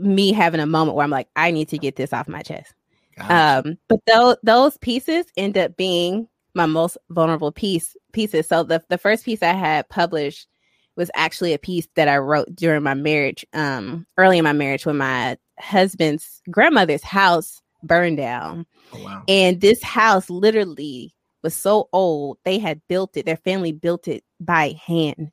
[0.00, 2.74] me having a moment where I'm like, I need to get this off my chest.
[3.16, 3.70] Gotcha.
[3.70, 8.48] Um, but those those pieces end up being my most vulnerable piece pieces.
[8.48, 10.48] So the the first piece I had published
[10.96, 14.84] was actually a piece that I wrote during my marriage, um, early in my marriage
[14.84, 18.66] when my husband's grandmother's house burned down.
[18.92, 19.22] Oh, wow.
[19.28, 24.22] And this house literally was so old, they had built it, their family built it
[24.38, 25.30] by hand,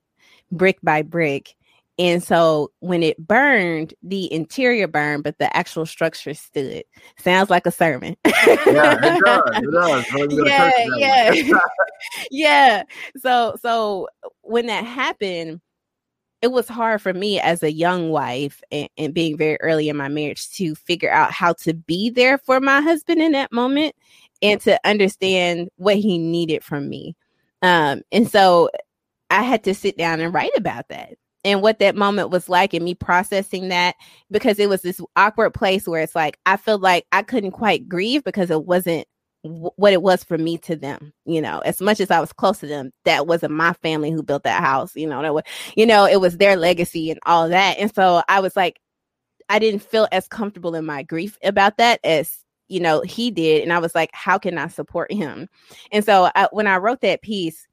[0.51, 1.55] brick by brick.
[1.99, 6.85] And so when it burned, the interior burned, but the actual structure stood.
[7.17, 8.15] Sounds like a sermon.
[8.25, 10.05] yeah, it does.
[10.13, 10.95] It does.
[10.95, 11.59] yeah, yeah.
[12.31, 12.83] yeah.
[13.17, 14.07] So so
[14.41, 15.59] when that happened,
[16.41, 19.97] it was hard for me as a young wife and, and, being very early in
[19.97, 23.93] my marriage to figure out how to be there for my husband in that moment
[24.41, 27.17] and to understand what he needed from me.
[27.61, 28.69] Um, and so
[29.29, 32.73] I had to sit down and write about that and what that moment was like
[32.73, 33.95] and me processing that
[34.29, 37.87] because it was this awkward place where it's like I feel like I couldn't quite
[37.87, 39.07] grieve because it wasn't
[39.43, 41.59] what it was for me to them you know?
[41.59, 44.61] As much as I was close to them that wasn't my family who built that
[44.61, 45.21] house you know?
[45.21, 45.43] That was
[45.75, 47.77] you know it was their legacy and all that.
[47.77, 48.79] And so I was like
[49.47, 53.63] I didn't feel as comfortable in my grief about that as you know he did.
[53.63, 55.47] And I was like how can I support him?
[55.91, 57.65] And so I, when I wrote that piece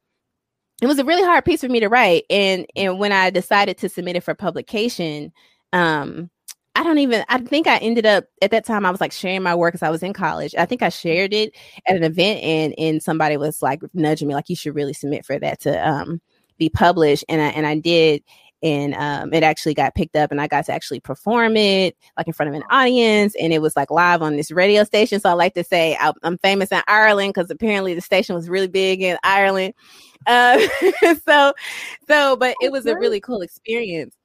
[0.82, 3.76] it was a really hard piece for me to write and and when i decided
[3.78, 5.32] to submit it for publication
[5.72, 6.30] um
[6.74, 9.42] i don't even i think i ended up at that time i was like sharing
[9.42, 10.54] my work as i was in college.
[10.56, 11.54] I think i shared it
[11.86, 15.24] at an event and and somebody was like nudging me like you should really submit
[15.24, 16.20] for that to um
[16.58, 18.22] be published and i and i did
[18.62, 22.26] and um, it actually got picked up and i got to actually perform it like
[22.26, 25.20] in front of an audience and it was like live on this radio station.
[25.20, 28.48] So i like to say I, am famous in ireland because apparently the station was
[28.48, 29.74] really big in ireland.
[30.26, 30.58] Uh,
[31.26, 31.52] so
[32.08, 34.16] so but it was a really cool experience.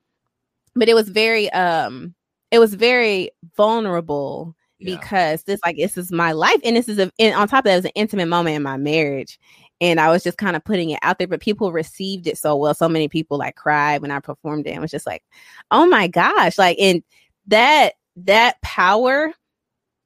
[0.76, 2.15] But it was very um
[2.52, 4.96] it was very vulnerable yeah.
[4.96, 7.63] because this like this is my life and this is a and on top of
[7.65, 9.39] that it was an intimate moment in my marriage
[9.82, 12.56] and I was just kind of putting it out there, but people received it so
[12.56, 12.76] well.
[12.76, 14.72] So many people like cried when I performed it.
[14.72, 15.24] And was just like,
[15.72, 17.04] oh my gosh, like and
[17.48, 19.34] that that power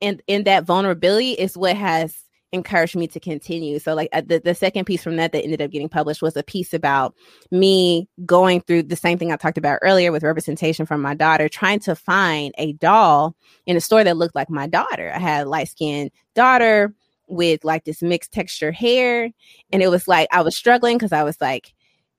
[0.01, 2.15] and in that vulnerability is what has
[2.53, 3.77] encouraged me to continue.
[3.79, 6.37] So like uh, the, the second piece from that that ended up getting published was
[6.37, 7.13] a piece about
[7.51, 11.49] me going through the same thing I talked about earlier with representation from my daughter,
[11.49, 13.35] trying to find a doll
[13.65, 15.11] in a store that looked like my daughter.
[15.13, 16.93] I had a light skinned daughter
[17.27, 19.29] with like this mixed texture hair.
[19.71, 21.73] And it was like I was struggling because I was like,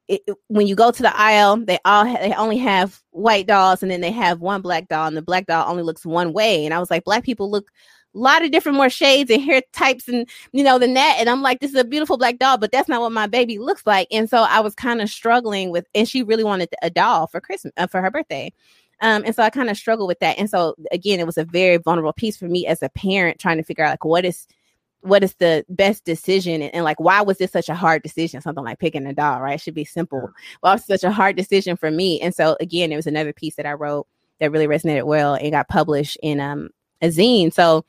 [0.09, 3.83] it, when you go to the aisle, they all ha- they only have white dolls,
[3.83, 6.65] and then they have one black doll, and the black doll only looks one way.
[6.65, 7.71] And I was like, black people look
[8.15, 11.17] a lot of different more shades and hair types, and you know than that.
[11.19, 13.59] And I'm like, this is a beautiful black doll, but that's not what my baby
[13.59, 14.07] looks like.
[14.13, 17.41] And so I was kind of struggling with, and she really wanted a doll for
[17.41, 18.53] Christmas uh, for her birthday.
[19.03, 20.39] Um, and so I kind of struggled with that.
[20.39, 23.59] And so again, it was a very vulnerable piece for me as a parent trying
[23.59, 24.47] to figure out like what is
[25.07, 26.63] what is the best decision?
[26.63, 28.41] And, and, like why was this such a hard decision?
[28.41, 29.55] Something like picking a doll right?
[29.55, 30.31] It should be simple.
[30.61, 32.21] Why was such a hard decision for me.
[32.21, 34.07] And so again it was another piece that i wrote
[34.41, 37.53] that really resonated well and got published in um a zine.
[37.53, 37.85] So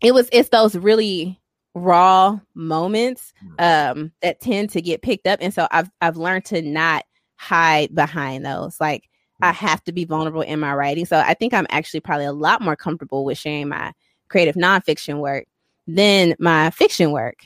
[0.00, 1.40] it was it's those really
[1.74, 5.38] raw moments um that tend to get picked up.
[5.42, 7.04] And so i've i've learned to not
[7.36, 8.80] hide behind those.
[8.80, 9.08] Like
[9.42, 11.04] i have to be vulnerable in my writing.
[11.04, 13.92] So i think i'm actually probably a lot more comfortable with sharing my
[14.28, 15.46] creative nonfiction work
[15.88, 17.38] than my fiction work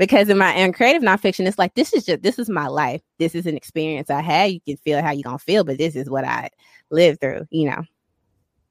[0.00, 3.02] because in my in creative nonfiction, it's like this is just this is my life.
[3.18, 4.50] This is an experience I had.
[4.50, 6.48] You can feel how you're gonna feel, but this is what I
[6.90, 7.46] lived through.
[7.50, 7.82] You know.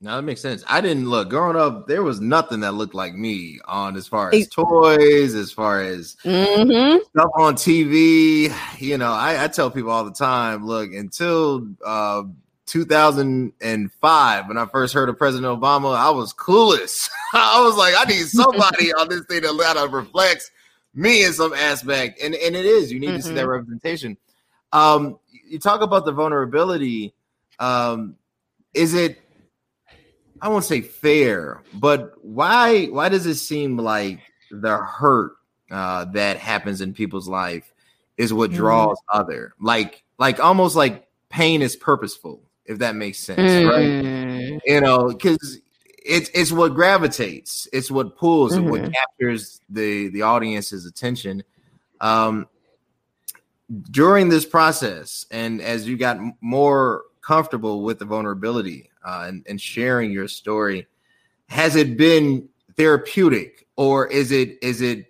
[0.02, 0.64] Now that makes sense.
[0.68, 1.88] I didn't look growing up.
[1.88, 6.16] There was nothing that looked like me on as far as toys, as far as
[6.26, 6.98] mm-hmm.
[7.10, 8.52] stuff on TV.
[8.80, 10.66] You know, I, I, tell people all the time.
[10.66, 12.24] Look, until uh,
[12.70, 17.10] 2005 when I first heard of President Obama, I was clueless.
[17.34, 20.52] I was like, I need somebody on this thing that kind of reflects
[20.94, 22.92] me in some aspect, and and it is.
[22.92, 23.18] You need mm-hmm.
[23.18, 24.18] to see that representation.
[24.72, 27.14] Um, you talk about the vulnerability.
[27.58, 28.16] Um,
[28.74, 29.20] is it?
[30.42, 32.86] I won't say fair, but why?
[32.86, 34.20] Why does it seem like
[34.52, 35.34] the hurt
[35.72, 37.74] uh, that happens in people's life
[38.18, 38.60] is what mm-hmm.
[38.60, 39.20] draws mm-hmm.
[39.20, 39.54] other?
[39.60, 43.68] Like, like almost like pain is purposeful if that makes sense, mm.
[43.68, 44.62] right?
[44.66, 45.60] You know, because
[46.06, 48.62] it's it's what gravitates, it's what pulls, mm-hmm.
[48.62, 48.92] and what mm-hmm.
[48.92, 51.44] captures the the audience's attention.
[52.00, 52.48] Um,
[53.92, 59.60] during this process, and as you got more comfortable with the vulnerability uh, and, and
[59.60, 60.88] sharing your story,
[61.50, 65.08] has it been therapeutic, or is it is it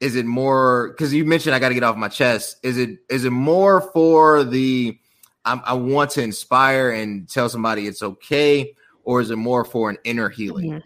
[0.00, 2.56] is it more because you mentioned I got to get off my chest?
[2.64, 4.98] Is it is it more for the
[5.44, 8.74] I, I want to inspire and tell somebody it's okay,
[9.04, 10.82] or is it more for an inner healing?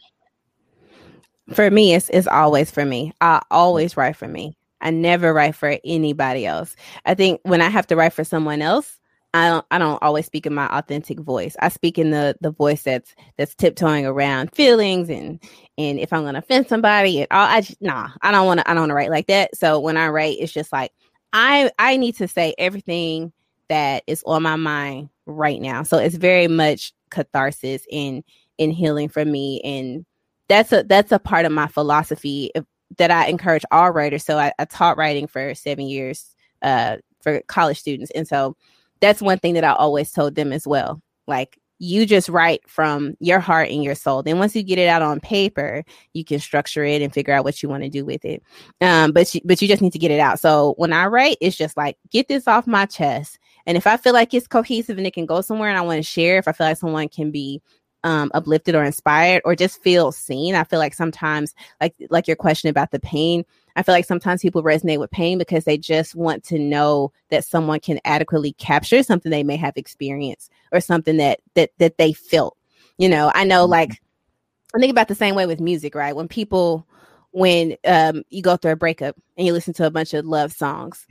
[1.54, 3.12] For me, it's it's always for me.
[3.20, 4.56] I always write for me.
[4.80, 6.76] I never write for anybody else.
[7.04, 8.98] I think when I have to write for someone else,
[9.34, 11.56] I don't I don't always speak in my authentic voice.
[11.60, 15.42] I speak in the the voice that's that's tiptoeing around feelings and
[15.78, 18.74] and if I'm gonna offend somebody and all I just, nah, I don't wanna I
[18.74, 19.56] don't wanna write like that.
[19.56, 20.92] So when I write, it's just like
[21.32, 23.32] I I need to say everything
[23.72, 25.82] that is on my mind right now.
[25.82, 28.22] So it's very much catharsis in
[28.58, 30.04] in healing for me, and
[30.48, 32.52] that's a that's a part of my philosophy
[32.98, 34.24] that I encourage all writers.
[34.24, 38.56] So I, I taught writing for seven years uh, for college students, and so
[39.00, 41.00] that's one thing that I always told them as well.
[41.26, 44.22] Like you just write from your heart and your soul.
[44.22, 45.82] Then once you get it out on paper,
[46.12, 48.40] you can structure it and figure out what you want to do with it.
[48.80, 50.38] Um, but you, but you just need to get it out.
[50.38, 53.40] So when I write, it's just like get this off my chest.
[53.66, 55.98] And if I feel like it's cohesive and it can go somewhere and I want
[55.98, 57.62] to share, if I feel like someone can be
[58.04, 62.36] um, uplifted or inspired or just feel seen, I feel like sometimes, like like your
[62.36, 63.44] question about the pain,
[63.76, 67.44] I feel like sometimes people resonate with pain because they just want to know that
[67.44, 72.12] someone can adequately capture something they may have experienced or something that that that they
[72.12, 72.56] felt.
[72.98, 73.72] You know, I know mm-hmm.
[73.72, 74.02] like
[74.74, 76.16] I think about the same way with music, right?
[76.16, 76.86] When people
[77.30, 80.52] when um, you go through a breakup and you listen to a bunch of love
[80.52, 81.06] songs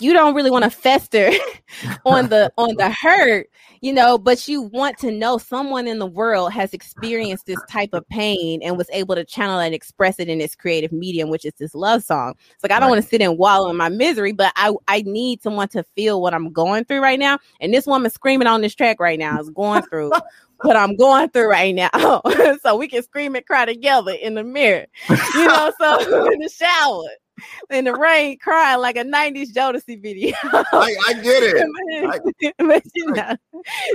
[0.00, 1.30] you don't really want to fester
[2.04, 3.48] on the on the hurt
[3.80, 7.90] you know but you want to know someone in the world has experienced this type
[7.92, 11.44] of pain and was able to channel and express it in this creative medium which
[11.44, 12.94] is this love song it's like i don't right.
[12.94, 16.20] want to sit and wallow in my misery but i i need someone to feel
[16.20, 19.38] what i'm going through right now and this woman screaming on this track right now
[19.40, 20.10] is going through
[20.62, 22.22] what I'm going through right now.
[22.62, 26.48] so we can scream and cry together in the mirror, you know, so in the
[26.48, 27.08] shower
[27.70, 30.34] in the rain crying like a 90s Jodeci video.
[30.44, 31.56] I, I, get it.
[32.10, 32.18] I,
[32.58, 33.36] but, you know.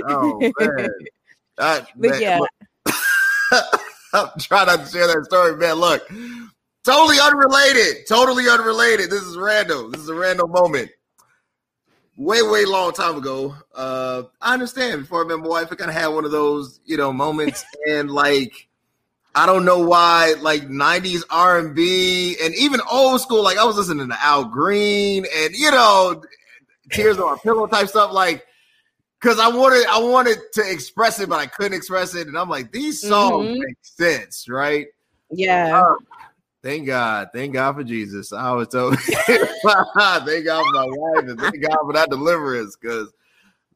[0.06, 0.88] Oh man.
[1.58, 2.40] I, but man, yeah.
[4.12, 5.74] I'm trying not to share that story, man.
[5.74, 6.08] Look,
[6.84, 8.06] totally unrelated.
[8.06, 9.10] Totally unrelated.
[9.10, 9.90] This is random.
[9.90, 10.90] This is a random moment.
[12.16, 13.54] Way, way long time ago.
[13.74, 15.02] Uh, I understand.
[15.02, 17.64] Before I met my wife, I kind of had one of those, you know, moments,
[17.88, 18.67] and like
[19.38, 23.44] I don't know why, like '90s R&B and even old school.
[23.44, 26.20] Like I was listening to Al Green and you know,
[26.90, 28.12] Tears on a Pillow type stuff.
[28.12, 28.44] Like,
[29.20, 32.26] because I wanted, I wanted to express it, but I couldn't express it.
[32.26, 33.60] And I'm like, these songs mm-hmm.
[33.60, 34.88] make sense, right?
[35.30, 35.82] Yeah.
[35.84, 35.94] Uh,
[36.64, 38.32] thank God, thank God for Jesus.
[38.32, 43.12] I was told, thank God for my wife, and thank God for that deliverance, because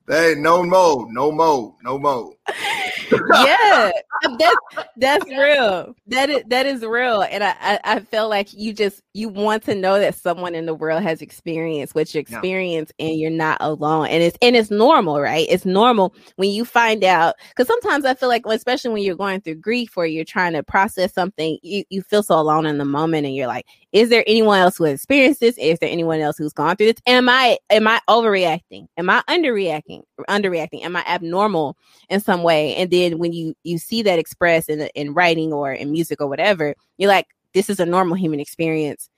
[0.07, 2.35] they no more, no more, no more.
[3.35, 3.91] yeah,
[4.39, 5.95] that's that's real.
[6.07, 9.65] That is that is real, and I, I, I feel like you just you want
[9.65, 13.07] to know that someone in the world has experienced what you experience, yeah.
[13.07, 14.09] and you're not alone.
[14.09, 15.47] And it's and it's normal, right?
[15.49, 19.41] It's normal when you find out because sometimes I feel like, especially when you're going
[19.41, 22.85] through grief or you're trying to process something, you you feel so alone in the
[22.85, 25.59] moment, and you're like, is there anyone else who has experienced this?
[25.59, 27.03] Is there anyone else who's gone through this?
[27.07, 28.87] Am I am I overreacting?
[28.97, 30.03] Am I underreacting?
[30.29, 30.83] Underreacting?
[30.83, 31.77] Am I abnormal
[32.09, 32.75] in some way?
[32.77, 36.27] And then when you you see that expressed in in writing or in music or
[36.27, 39.09] whatever, you're like, this is a normal human experience,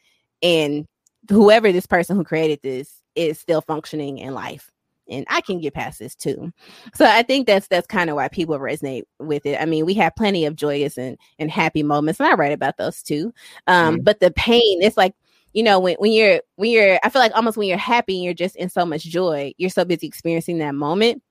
[0.43, 0.87] and
[1.29, 4.71] whoever this person who created this is still functioning in life
[5.09, 6.53] and I can get past this too.
[6.95, 9.61] So I think that's that's kind of why people resonate with it.
[9.61, 12.77] I mean, we have plenty of joyous and and happy moments, and I write about
[12.77, 13.33] those too.
[13.67, 14.05] Um, mm-hmm.
[14.05, 15.15] But the pain, it's like
[15.53, 18.25] you know when when you're when you're, I feel like almost when you're happy and
[18.25, 21.23] you're just in so much joy, you're so busy experiencing that moment.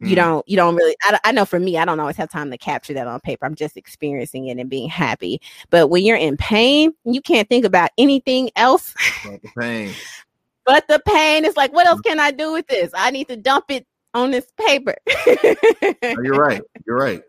[0.00, 0.96] You don't you don't really.
[1.02, 3.46] I, I know for me, I don't always have time to capture that on paper.
[3.46, 5.40] I'm just experiencing it and being happy.
[5.70, 8.94] But when you're in pain, you can't think about anything else.
[9.24, 9.94] but the pain.
[10.66, 12.90] But the pain is like, what else can I do with this?
[12.94, 14.96] I need to dump it on this paper.
[16.02, 16.62] you're right.
[16.86, 17.22] You're right.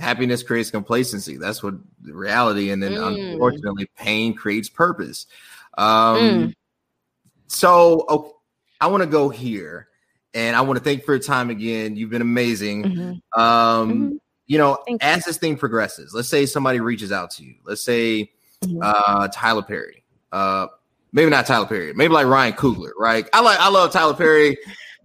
[0.00, 1.36] Happiness creates complacency.
[1.36, 2.70] That's what the reality.
[2.70, 3.32] And then mm.
[3.32, 5.26] unfortunately, pain creates purpose.
[5.76, 6.54] Um, mm.
[7.48, 8.30] So okay,
[8.80, 9.88] I want to go here
[10.34, 11.96] and I want to thank you for your time again.
[11.96, 12.84] You've been amazing.
[12.84, 13.40] Mm-hmm.
[13.40, 14.16] Um, mm-hmm.
[14.46, 15.30] You know, thank as you.
[15.30, 17.54] this thing progresses, let's say somebody reaches out to you.
[17.64, 18.30] Let's say
[18.62, 18.78] mm-hmm.
[18.82, 20.04] uh, Tyler Perry.
[20.30, 20.66] Uh,
[21.12, 23.28] maybe not Tyler Perry, maybe like Ryan Coogler, right?
[23.32, 24.56] I like I love Tyler Perry.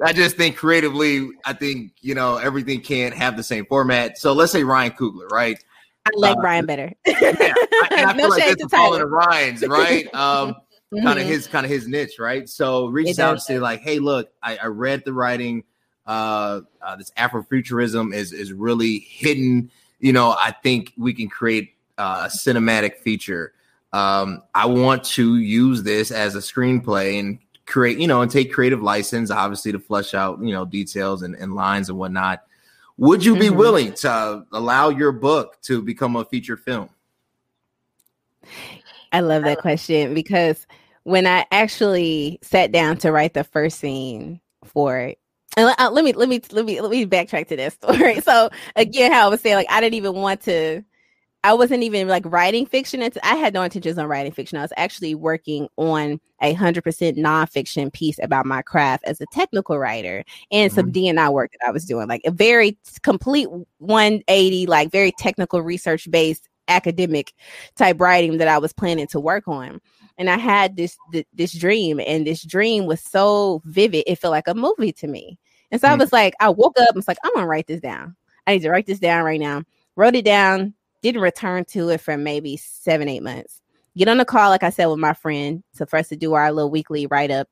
[0.02, 4.18] I just think creatively, I think you know everything can't have the same format.
[4.18, 5.62] So let's say Ryan Coogler, right?
[6.06, 6.94] I like uh, Ryan better.
[7.06, 10.08] yeah, I, I no feel like that's falling to Ryan's, right?
[10.14, 10.56] Um,
[10.94, 11.06] mm-hmm.
[11.06, 12.48] kind of his kind of his niche, right?
[12.48, 15.64] So reaches out to say like, hey, look, I, I read the writing.
[16.06, 19.72] Uh, uh, this Afrofuturism is is really hidden.
[20.00, 23.54] You know, I think we can create uh, a cinematic feature
[23.94, 28.54] um, I want to use this as a screenplay and create, you know, and take
[28.54, 32.44] creative license, obviously, to flesh out, you know, details and, and lines and whatnot.
[32.98, 33.58] Would you be mm-hmm.
[33.58, 36.90] willing to allow your book to become a feature film?
[39.12, 40.68] I love that question because
[41.04, 45.20] when I actually sat down to write the first scene for it,
[45.56, 48.22] and uh, let me let me let me let me backtrack to that story.
[48.22, 50.84] So again, how I was saying, like I didn't even want to
[51.44, 53.08] I wasn't even like writing fiction.
[53.24, 54.58] I had no intentions on writing fiction.
[54.58, 59.26] I was actually working on a hundred percent nonfiction piece about my craft as a
[59.32, 61.18] technical writer and some mm-hmm.
[61.18, 66.10] DNI work that I was doing, like a very complete 180, like very technical research
[66.12, 67.34] based academic
[67.76, 69.82] type writing that I was planning to work on.
[70.18, 74.32] And I had this th- this dream, and this dream was so vivid, it felt
[74.32, 75.38] like a movie to me.
[75.72, 75.94] And so mm-hmm.
[75.94, 78.16] I was like, I woke up and was like, I'm gonna write this down.
[78.46, 79.64] I need to write this down right now.
[79.96, 83.62] Wrote it down, didn't return to it for maybe seven, eight months.
[83.96, 86.34] Get on the call, like I said, with my friend to for us to do
[86.34, 87.48] our little weekly write up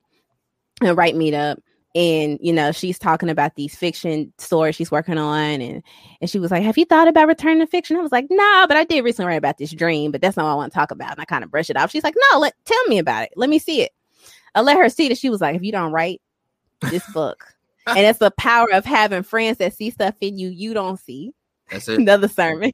[0.82, 1.58] and write meetup.
[1.96, 5.82] And you know, she's talking about these fiction stories she's working on, and
[6.20, 8.36] and she was like, "Have you thought about returning to fiction?" I was like, "No,
[8.36, 10.74] nah, but I did recently write about this dream, but that's not what I want
[10.74, 11.92] to talk about." And I kind of brush it off.
[11.92, 13.32] She's like, "No, let tell me about it.
[13.38, 13.94] Let me see it."
[14.56, 15.18] I let her see that.
[15.18, 16.22] She was like, "If you don't write
[16.82, 17.56] this book,"
[17.88, 21.34] and it's the power of having friends that see stuff in you you don't see.
[21.72, 22.00] That's it.
[22.00, 22.72] Another sermon.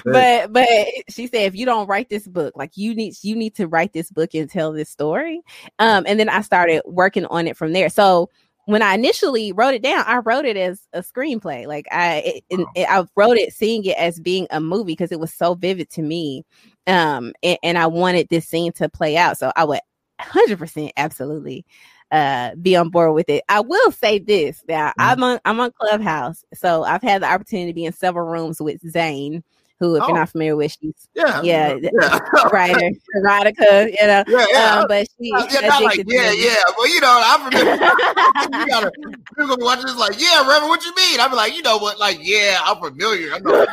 [0.04, 0.68] but but
[1.08, 3.92] she said if you don't write this book like you need you need to write
[3.92, 5.40] this book and tell this story
[5.78, 8.28] um and then i started working on it from there so
[8.66, 12.58] when i initially wrote it down i wrote it as a screenplay like i it,
[12.58, 12.66] wow.
[12.74, 15.88] it, i wrote it seeing it as being a movie because it was so vivid
[15.90, 16.44] to me
[16.86, 19.80] um and, and i wanted this scene to play out so i would
[20.20, 21.64] 100% absolutely
[22.10, 23.44] uh be on board with it.
[23.48, 25.10] I will say this that mm-hmm.
[25.10, 28.60] I'm on I'm on Clubhouse, so I've had the opportunity to be in several rooms
[28.60, 29.44] with Zane.
[29.80, 30.08] Who, if oh.
[30.08, 32.18] you're not familiar with, she's yeah, yeah, yeah.
[32.52, 34.24] writer, erotica, you know.
[34.26, 34.78] Yeah, yeah.
[34.80, 36.54] Um, but she, uh, yeah, not like, yeah, yeah.
[36.76, 37.74] Well, you know, I'm familiar.
[37.74, 38.92] you gotta,
[39.36, 41.20] you're gonna watch this like, yeah, Reverend, what you mean?
[41.20, 41.96] I'm like, you know what?
[41.98, 43.34] Like, yeah, I'm familiar.
[43.34, 43.66] I know,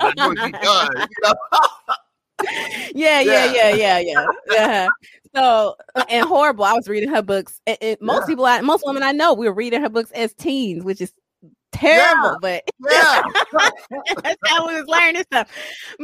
[0.00, 0.88] I know what she does.
[0.94, 1.34] You know?
[2.94, 4.88] yeah, yeah, yeah, yeah, yeah, yeah.
[5.34, 5.76] So
[6.08, 6.64] and horrible.
[6.64, 7.60] I was reading her books.
[7.66, 8.26] It, it, most yeah.
[8.26, 11.12] people, I, most women I know, we were reading her books as teens, which is
[11.72, 12.36] terrible.
[12.42, 12.62] Yeah.
[12.62, 13.22] But yeah,
[14.22, 15.50] that's how we was learning stuff.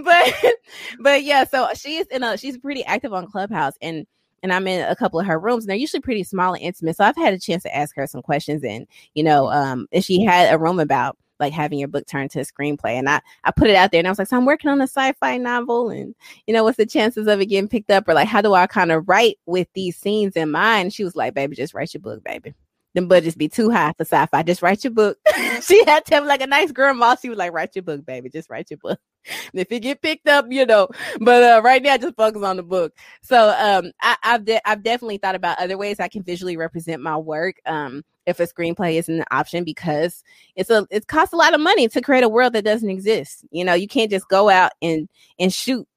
[0.04, 0.34] But
[1.00, 4.06] but yeah, so she is in a she's pretty active on Clubhouse and
[4.42, 6.96] and I'm in a couple of her rooms, and they're usually pretty small and intimate.
[6.96, 10.04] So I've had a chance to ask her some questions, and you know, um, if
[10.04, 12.94] she had a room about like having your book turned to a screenplay.
[12.94, 14.80] And I, I put it out there and I was like, so I'm working on
[14.80, 16.14] a sci-fi novel and
[16.46, 18.08] you know, what's the chances of it getting picked up?
[18.08, 20.92] Or like, how do I kind of write with these scenes in mind?
[20.92, 22.54] She was like, baby, just write your book, baby.
[22.96, 24.42] Them budgets be too high for sci-fi.
[24.42, 25.18] Just write your book.
[25.62, 27.20] she had to have like a nice girl boss.
[27.20, 28.30] She was like, write your book, baby.
[28.30, 28.98] Just write your book.
[29.52, 30.88] And if it get picked up, you know.
[31.20, 32.94] But uh, right now, just focus on the book.
[33.22, 37.02] So um, I, have de- I've definitely thought about other ways I can visually represent
[37.02, 37.56] my work.
[37.66, 40.22] Um, if a screenplay isn't an option because
[40.54, 43.44] it's a it costs a lot of money to create a world that doesn't exist.
[43.50, 45.08] You know, you can't just go out and
[45.40, 45.88] and shoot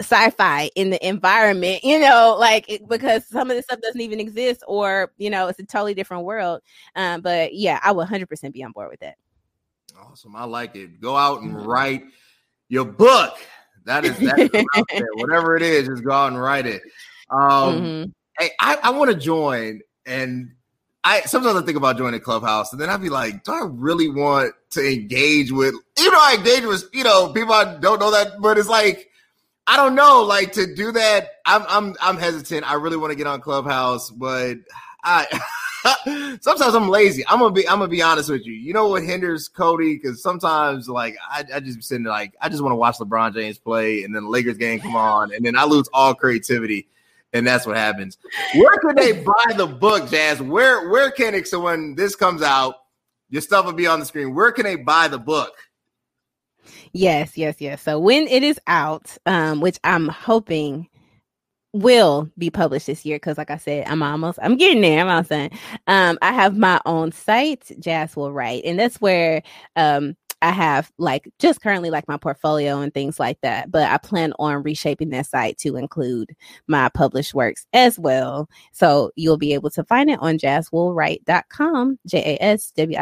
[0.00, 4.20] sci-fi in the environment, you know, like it, because some of this stuff doesn't even
[4.20, 6.62] exist or, you know, it's a totally different world.
[6.96, 9.16] Um, but yeah, I would 100% be on board with that.
[9.98, 10.34] Awesome.
[10.34, 11.00] I like it.
[11.00, 11.66] Go out and mm-hmm.
[11.66, 12.04] write
[12.68, 13.38] your book.
[13.84, 16.82] That is that is whatever it is, just go out and write it.
[17.30, 18.10] Um, mm-hmm.
[18.38, 20.52] Hey, I, I want to join and
[21.04, 24.08] I sometimes I think about joining Clubhouse, and then I'd be like, do I really
[24.08, 25.74] want to engage with?
[25.98, 29.10] Even though I engage with, you know, people I don't know that, but it's like
[29.66, 31.32] I don't know, like to do that.
[31.46, 32.70] I'm I'm I'm hesitant.
[32.70, 34.58] I really want to get on Clubhouse, but
[35.02, 35.26] I
[36.40, 37.24] sometimes I'm lazy.
[37.28, 38.52] I'm gonna be I'm gonna be honest with you.
[38.52, 39.94] You know what hinders Cody?
[39.94, 42.98] Because sometimes like I, I just be sitting there like I just want to watch
[42.98, 46.14] LeBron James play, and then the Lakers game come on, and then I lose all
[46.14, 46.88] creativity
[47.34, 48.16] and that's what happens.
[48.54, 50.40] Where can they buy the book, Jazz?
[50.40, 51.48] Where where can it?
[51.48, 52.76] So when this comes out,
[53.28, 54.34] your stuff will be on the screen.
[54.34, 55.52] Where can they buy the book?
[56.94, 57.82] Yes, yes, yes.
[57.82, 60.88] So when it is out, um, which I'm hoping
[61.74, 65.08] will be published this year because like i said i'm almost i'm getting there i'm
[65.08, 65.50] almost saying
[65.88, 69.42] um i have my own site jazz will write and that's where
[69.76, 73.96] um I have like just currently like my portfolio and things like that, but I
[73.96, 76.36] plan on reshaping that site to include
[76.68, 78.48] my published works as well.
[78.72, 82.98] So you'll be able to find it on jazzwillwrite.com, J A S W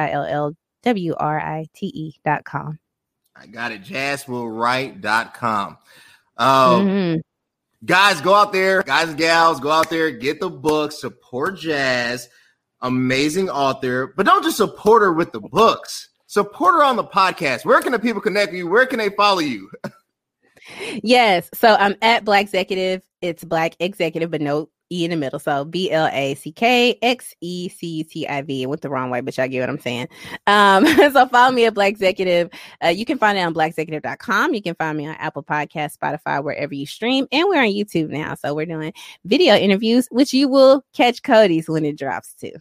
[3.37, 5.03] I L L W R I T E.com.
[5.03, 5.79] I got it, jazzwillwrite.com.
[6.37, 7.21] Um, mm-hmm.
[7.85, 12.29] Guys, go out there, guys and gals, go out there, get the book, support Jazz,
[12.81, 17.67] amazing author, but don't just support her with the books support her on the podcast.
[17.67, 18.67] Where can the people connect with you?
[18.67, 19.71] Where can they follow you?
[21.03, 21.51] yes.
[21.53, 23.03] So I'm at Black Executive.
[23.21, 25.39] It's Black Executive, but no E in the middle.
[25.39, 28.67] So B L A C K X E C T I V.
[28.67, 30.09] Went the wrong way, but y'all get what I'm saying.
[30.47, 32.51] Um, so follow me at Black Executive.
[32.85, 34.55] Uh, you can find it on blackexecutive.com.
[34.55, 37.27] You can find me on Apple Podcast, Spotify, wherever you stream.
[37.33, 38.35] And we're on YouTube now.
[38.35, 38.93] So we're doing
[39.25, 42.53] video interviews, which you will catch Cody's when it drops too.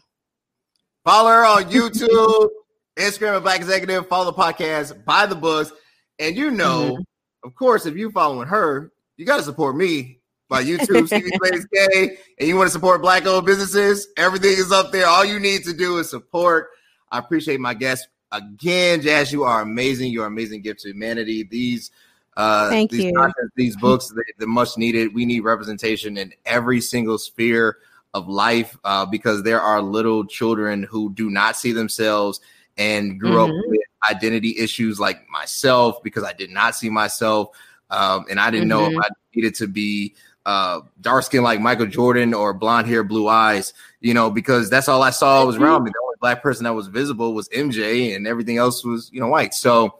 [1.03, 2.49] Follow her on YouTube.
[2.97, 5.71] Instagram at Black Executive, follow the podcast, buy the books.
[6.19, 7.47] And you know, mm-hmm.
[7.47, 10.20] of course, if you're following her, you got to support me
[10.51, 14.71] by YouTube, Stevie Space K, and you want to support black owned businesses, everything is
[14.71, 15.07] up there.
[15.07, 16.71] All you need to do is support.
[17.09, 19.31] I appreciate my guests again, Jazz.
[19.31, 20.11] You are amazing.
[20.11, 21.43] You are amazing gift to humanity.
[21.43, 21.89] These
[22.37, 23.13] uh Thank these you.
[23.13, 25.15] Content, these books, they, they're much needed.
[25.15, 27.77] We need representation in every single sphere
[28.13, 32.41] of life uh, because there are little children who do not see themselves
[32.77, 33.57] and grew mm-hmm.
[33.57, 37.55] up with identity issues like myself because I did not see myself.
[37.89, 38.79] Um, and I didn't mm-hmm.
[38.79, 39.01] know if mm-hmm.
[39.01, 40.15] I needed to be
[40.45, 44.87] uh, dark skin like Michael Jordan or blonde hair, blue eyes, you know, because that's
[44.87, 45.91] all I saw was around me.
[45.91, 49.27] The only black person that was visible was MJ, and everything else was, you know,
[49.27, 49.53] white.
[49.53, 49.99] So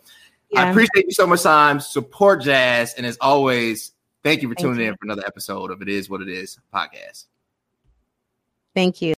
[0.52, 0.64] yeah.
[0.64, 1.80] I appreciate you so much time.
[1.80, 2.94] Support jazz.
[2.96, 3.92] And as always,
[4.24, 7.26] thank you for tuning in for another episode of It Is What It Is podcast.
[8.74, 9.10] Thank you.